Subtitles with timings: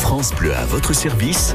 [0.00, 1.54] France Bleu à votre service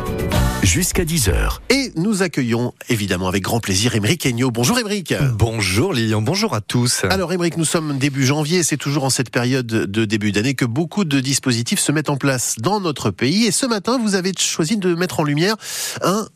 [0.61, 1.59] jusqu'à 10h.
[1.69, 4.51] Et nous accueillons évidemment avec grand plaisir Émeric Agneau.
[4.51, 5.13] Bonjour Émeric.
[5.33, 7.03] Bonjour Lilian, bonjour à tous.
[7.09, 10.65] Alors Émeric, nous sommes début janvier, c'est toujours en cette période de début d'année que
[10.65, 13.45] beaucoup de dispositifs se mettent en place dans notre pays.
[13.45, 15.55] Et ce matin, vous avez choisi de mettre en lumière
[16.01, 16.27] un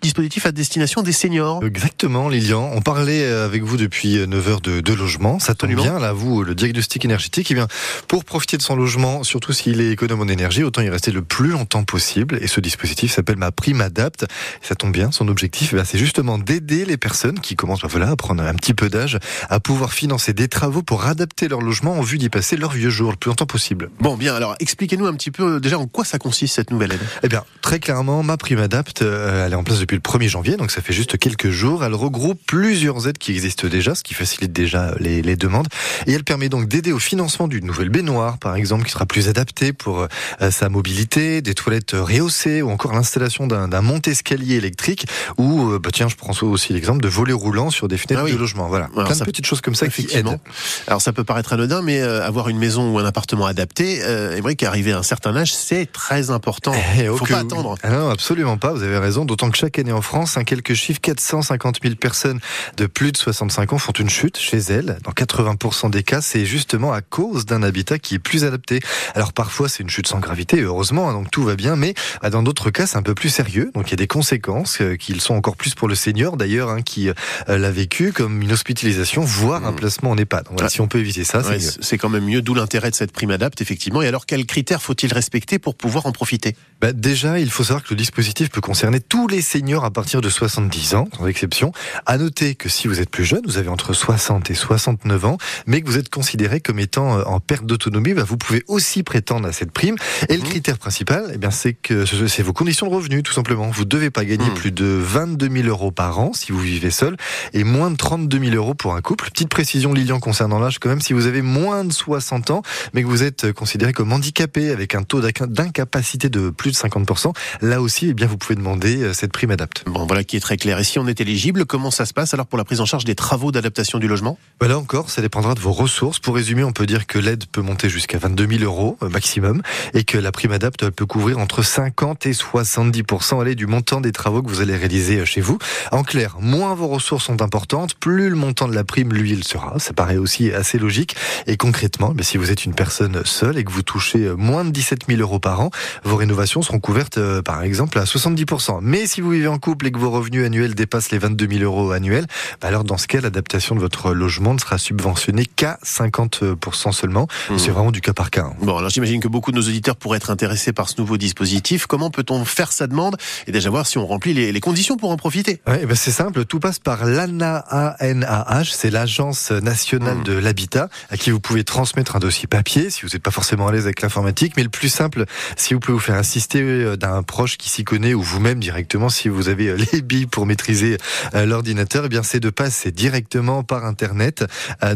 [0.00, 1.62] dispositif à destination des seniors.
[1.64, 5.38] Exactement Lilian, on parlait avec vous depuis 9 heures de, de logement.
[5.38, 7.68] Ça tombe bien, là vous, le diagnostic énergétique, eh bien,
[8.08, 11.22] pour profiter de son logement, surtout s'il est économe en énergie, autant y rester le
[11.22, 12.38] plus longtemps possible.
[12.42, 14.26] Et ce dispositif s'appelle ma prime adapte.
[14.60, 18.10] Ça tombe bien, son objectif, eh c'est justement d'aider les personnes qui commencent bah, voilà,
[18.10, 19.18] à prendre un petit peu d'âge
[19.48, 22.90] à pouvoir financer des travaux pour adapter leur logement en vue d'y passer leur vieux
[22.90, 23.90] jour le plus longtemps possible.
[24.00, 27.00] Bon, bien, alors expliquez-nous un petit peu déjà en quoi ça consiste cette nouvelle aide?
[27.22, 30.28] Eh bien, très clairement, ma prime adapte, euh, elle est en place depuis le 1er
[30.28, 31.84] janvier, donc ça fait juste quelques jours.
[31.84, 35.68] Elle regroupe plusieurs aides qui existent déjà, ce qui facilite déjà les, les demandes.
[36.06, 39.28] Et elle permet donc d'aider au financement d'une nouvelle baignoire, par exemple, qui sera plus
[39.28, 40.06] adaptée pour
[40.40, 45.06] euh, sa mobilité, des toilettes rehaussées ou encore l'installation d'un monte-escalier électrique
[45.38, 48.30] ou, euh, bah tiens, je prends aussi l'exemple de volets roulants sur des fenêtres ah
[48.30, 48.68] de logement.
[48.68, 50.38] Voilà, Alors, plein de petites choses comme ça qui aident.
[50.86, 54.40] Alors ça peut paraître anodin, mais euh, avoir une maison ou un appartement adapté, euh,
[54.44, 56.74] vrai qu'arriver à un certain âge, c'est très important.
[56.96, 57.76] Il eh, ne faut pas attendre.
[57.82, 58.72] Ah non, absolument pas.
[58.72, 59.24] Vous avez raison.
[59.24, 62.40] D'autant que chaque année en France, hein, quelques chiffres, 450 000 personnes
[62.76, 64.98] de plus de 65 ans font une chute chez elles.
[65.02, 68.80] Dans 80% des cas, c'est justement à cause d'un habitat qui est plus adapté.
[69.14, 71.74] Alors parfois, c'est une chute sans gravité, heureusement, hein, donc tout va bien.
[71.74, 73.72] Mais bah, dans d'autres cas, c'est un peu plus sérieux.
[73.74, 76.70] Donc il y a des conséquences euh, qui sont encore plus pour le senior d'ailleurs,
[76.70, 77.14] hein, qui euh,
[77.48, 79.76] l'a vécu comme une hospitalisation, voire un mmh.
[79.76, 80.46] placement en EHPAD.
[80.52, 81.42] Voilà, Si on peut éviter ça,
[81.80, 82.40] c'est quand même mieux.
[82.40, 84.00] D'où l'intérêt de cette prime adapte, effectivement.
[84.00, 86.54] Et alors, quels critères faut-il respecter pour pouvoir en profiter?
[86.80, 90.20] Bah, Déjà, il faut savoir que le dispositif peut concerner tous les seniors à partir
[90.20, 91.72] de 70 ans, sans exception.
[92.06, 95.38] À noter que si vous êtes plus jeune, vous avez entre 60 et 69 ans,
[95.66, 99.02] mais que vous êtes considéré comme étant euh, en perte d'autonomie, bah, vous pouvez aussi
[99.02, 99.96] prétendre à cette prime.
[100.28, 100.46] Et le mmh.
[100.46, 103.68] critère principal, eh bien, c'est que c'est vos conditions de revenus, tout simplement.
[103.70, 104.54] Vous devez pas gagner mmh.
[104.54, 107.16] plus de 22 000 euros par an si vous vivez seul
[107.52, 109.30] et moins de 32 000 euros pour un couple.
[109.30, 112.62] Petite précision, Lilian, concernant l'âge quand même, si vous avez moins de 60 ans,
[112.92, 117.32] mais que vous êtes considéré comme handicapé avec un taux d'incapacité de plus de 50%,
[117.60, 119.84] là aussi, eh bien, vous pouvez demander euh, cette prime adapte.
[119.86, 120.78] Bon, voilà qui est très clair.
[120.78, 123.04] Et si on est éligible, comment ça se passe alors pour la prise en charge
[123.04, 124.38] des travaux d'adaptation du logement?
[124.60, 126.18] Bah Là encore, ça dépendra de vos ressources.
[126.18, 129.62] Pour résumer, on peut dire que l'aide peut monter jusqu'à 22 000 euros euh, maximum
[129.92, 134.10] et que la prime adapte peut couvrir entre 50 et 70% aller du montant des
[134.10, 135.58] travaux que vous allez réaliser euh, chez vous.
[135.92, 139.44] En clair, moins vos ressources sont importantes, plus le montant de la prime, lui, il
[139.44, 139.78] sera.
[139.78, 141.14] Ça paraît aussi assez logique.
[141.46, 144.64] Et concrètement, mais si vous êtes une personne seule et que vous touchez euh, moins
[144.64, 145.70] de 17 000 euros par an,
[146.02, 148.80] vos rénovations seront couvertes, euh, par exemple, à 70%.
[148.82, 151.62] Mais si vous vivez en couple et que vos revenus annuels dépassent les 22 000
[151.62, 152.26] euros annuels,
[152.60, 157.28] bah alors dans ce cas, l'adaptation de votre logement ne sera subventionnée qu'à 50% seulement.
[157.50, 157.58] Mmh.
[157.58, 158.46] C'est vraiment du cas par cas.
[158.46, 158.54] Hein.
[158.62, 161.86] Bon, alors j'imagine que beaucoup de nos auditeurs pourraient être intéressés par ce nouveau dispositif.
[161.86, 163.16] Comment peut-on faire sa demande
[163.46, 165.60] et déjà voir si on remplit les, les conditions pour en profiter?
[165.66, 170.24] Ouais, ben C'est simple, tout passe par l'ANAH, c'est l'Agence nationale mmh.
[170.24, 173.68] de l'habitat, à qui vous pouvez transmettre un dossier papier si vous n'êtes pas forcément
[173.68, 174.54] à l'aise avec l'informatique.
[174.56, 175.24] Mais le plus simple,
[175.56, 179.08] si vous pouvez vous faire assister euh, d'un proche qui s'y connaît ou vous-même directement,
[179.08, 180.98] si vous avez euh, les billes pour maîtriser
[181.34, 184.44] euh, l'ordinateur, eh bien c'est de passer directement par Internet.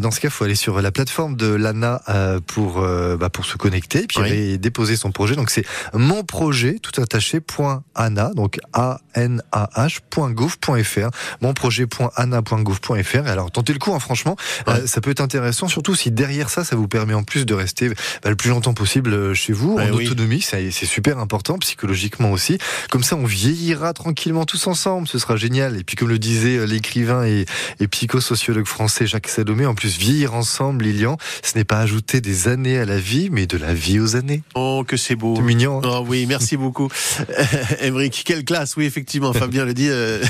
[0.00, 2.02] Dans ce cas, il faut aller sur la plateforme de l'ANA
[2.46, 4.58] pour, bah, pour se connecter, puis oui.
[4.58, 5.36] déposer son projet.
[5.36, 5.64] Donc c'est
[5.98, 11.10] mon projet, tout attaché, point .ana, donc A-N-A-H.gouv.fr,
[11.40, 13.26] monprojet.ana.gouv.fr.
[13.26, 14.86] Alors, tentez le coup, hein, franchement, ouais.
[14.86, 17.88] ça peut être intéressant, surtout si derrière ça, ça vous permet en plus de rester
[18.22, 20.06] bah, le plus longtemps possible euh, chez vous, en oui.
[20.06, 22.58] autonomie, c'est super important, psychologiquement aussi.
[22.90, 25.76] Comme ça, on vieillira tranquillement tous ensemble, ce sera génial.
[25.76, 27.46] Et puis, comme le disait euh, l'écrivain et,
[27.80, 32.48] et psychosociologue français Jacques Salomé, en plus, vieillir ensemble, Lilian, ce n'est pas ajouter des
[32.48, 34.42] années à la vie, mais de la vie aux années.
[34.54, 35.34] Oh, que c'est beau.
[35.36, 35.77] C'est mignon.
[35.78, 36.88] Hein oh oui, merci beaucoup.
[37.82, 39.88] Emric, quelle classe, oui, effectivement, Fabien le dit.
[39.88, 40.22] Euh...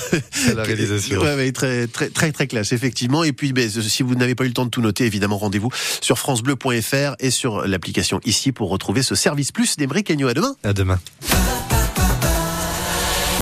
[0.55, 1.21] la réalisation.
[1.21, 3.25] Ouais, ouais, très, très, très, très classe, effectivement.
[3.25, 5.71] Et puis, ben, si vous n'avez pas eu le temps de tout noter, évidemment, rendez-vous
[6.01, 10.29] sur francebleu.fr et sur l'application ici pour retrouver ce service plus des Agneau.
[10.29, 10.55] À demain.
[10.63, 10.99] À demain.